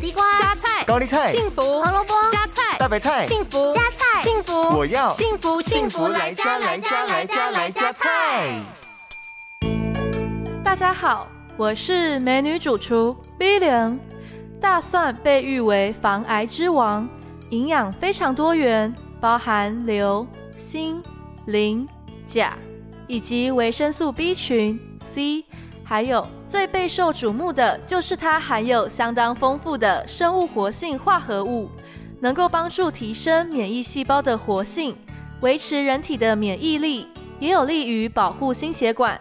[0.00, 8.58] 地瓜、加菜、高丽菜、幸福、胡萝卜、加菜、大白菜、幸福、加菜、幸福，我要幸福幸福来加来加来加来加菜。
[10.64, 11.28] 大家好，
[11.58, 13.98] 我是美女主厨 Billion。
[14.58, 17.06] 大蒜被誉为防癌之王，
[17.50, 20.26] 营养非常多元，包含硫、
[20.56, 21.02] 锌、
[21.44, 21.86] 磷、
[22.24, 22.54] 钾，
[23.06, 24.80] 以及维生素 B 群、
[25.14, 25.44] C。
[25.90, 31.68] 还有最备受瞩目的就是它含有相当丰富的生物活性化合物，
[32.20, 34.94] 能够帮助提升免疫细胞的活性，
[35.40, 37.08] 维持人体的免疫力，
[37.40, 39.20] 也有利于保护心血管。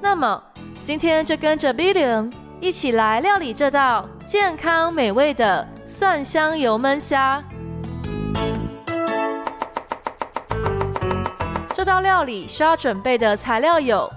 [0.00, 0.42] 那么
[0.82, 7.40] 今天就跟着 Billion 一起来料理这道健康美味的蒜香油焖虾。
[11.72, 14.10] 这道料理需要准备的材料有。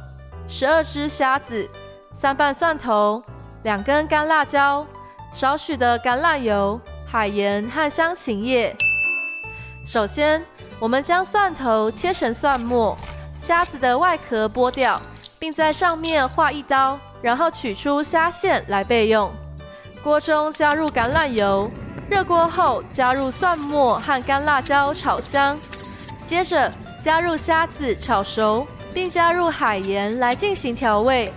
[0.52, 1.70] 十二只虾子，
[2.12, 3.22] 三瓣蒜头，
[3.62, 4.84] 两根干辣椒，
[5.32, 8.76] 少许的橄榄油、海盐和香芹叶。
[9.86, 10.44] 首先，
[10.80, 12.98] 我们将蒜头切成蒜末，
[13.40, 15.00] 虾子的外壳剥掉，
[15.38, 19.32] 并在上面划一刀，然后取出虾线来备用。
[20.04, 21.70] 锅中加入橄榄油，
[22.10, 25.56] 热锅后加入蒜末和干辣椒炒香，
[26.26, 28.66] 接着加入虾子炒熟。
[29.00, 31.32] 并加入海盐来进行调味，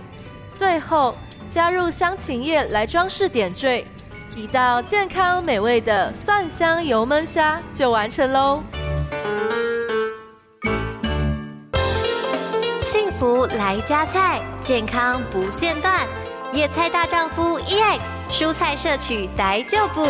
[0.53, 1.15] 最后
[1.49, 3.85] 加入香芹叶来装饰点缀，
[4.35, 8.61] 一道健康美味的蒜香油焖虾就完成喽！
[12.81, 16.05] 幸福来加菜，健康不间断，
[16.51, 20.05] 野菜大丈夫 EX，蔬菜摄取逮就补。